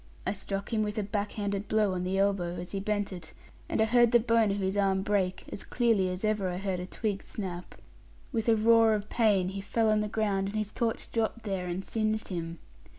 I 0.25 0.33
struck 0.33 0.73
him 0.73 0.81
with 0.81 0.97
a 0.97 1.03
back 1.03 1.33
handed 1.33 1.67
blow 1.67 1.93
on 1.93 2.03
the 2.03 2.17
elbow, 2.17 2.55
as 2.59 2.71
he 2.71 2.79
bent 2.79 3.13
it; 3.13 3.33
and 3.69 3.79
I 3.79 3.85
heard 3.85 4.11
the 4.11 4.19
bone 4.19 4.49
of 4.49 4.57
his 4.57 4.75
arm 4.75 5.03
break, 5.03 5.45
as 5.53 5.63
clearly 5.63 6.09
as 6.09 6.25
ever 6.25 6.49
I 6.49 6.57
heard 6.57 6.79
a 6.79 6.87
twig 6.87 7.21
snap. 7.21 7.75
With 8.31 8.49
a 8.49 8.55
roar 8.55 8.95
of 8.95 9.09
pain 9.09 9.49
he 9.49 9.61
fell 9.61 9.91
on 9.91 9.99
the 9.99 10.07
ground, 10.07 10.47
and 10.49 10.57
his 10.57 10.71
torch 10.71 11.11
dropped 11.11 11.43
there, 11.43 11.67
and 11.67 11.85
singed 11.85 12.29
him. 12.29 12.57